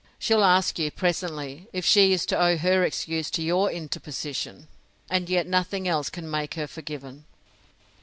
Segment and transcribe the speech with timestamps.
[0.17, 4.67] She'll ask you, presently, if she is to owe her excuse to your interposition?
[5.11, 7.25] and yet nothing else can make her forgiven.